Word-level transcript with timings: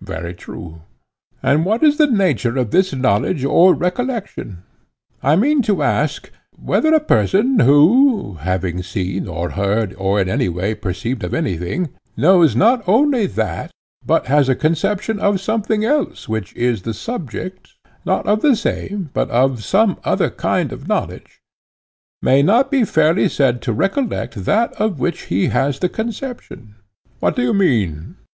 Very 0.00 0.32
true. 0.32 0.80
And 1.42 1.66
what 1.66 1.82
is 1.82 1.98
the 1.98 2.06
nature 2.06 2.56
of 2.56 2.70
this 2.70 2.94
knowledge 2.94 3.44
or 3.44 3.74
recollection? 3.74 4.62
I 5.22 5.36
mean 5.36 5.60
to 5.60 5.82
ask, 5.82 6.30
Whether 6.58 6.94
a 6.94 7.00
person 7.00 7.58
who, 7.60 8.38
having 8.40 8.82
seen 8.82 9.28
or 9.28 9.50
heard 9.50 9.94
or 9.98 10.22
in 10.22 10.26
any 10.30 10.48
way 10.48 10.74
perceived 10.74 11.22
anything, 11.34 11.90
knows 12.16 12.56
not 12.56 12.82
only 12.88 13.26
that, 13.26 13.72
but 14.06 14.24
has 14.24 14.48
a 14.48 14.54
conception 14.54 15.20
of 15.20 15.38
something 15.38 15.84
else 15.84 16.30
which 16.30 16.56
is 16.56 16.80
the 16.80 16.94
subject, 16.94 17.74
not 18.06 18.26
of 18.26 18.40
the 18.40 18.56
same 18.56 19.10
but 19.12 19.28
of 19.28 19.62
some 19.62 19.98
other 20.02 20.30
kind 20.30 20.72
of 20.72 20.88
knowledge, 20.88 21.42
may 22.22 22.42
not 22.42 22.70
be 22.70 22.84
fairly 22.86 23.28
said 23.28 23.60
to 23.60 23.72
recollect 23.74 24.46
that 24.46 24.72
of 24.80 24.98
which 24.98 25.24
he 25.26 25.48
has 25.48 25.78
the 25.80 25.90
conception? 25.90 26.76
What 27.20 27.36
do 27.36 27.42
you 27.42 27.52
mean? 27.52 28.16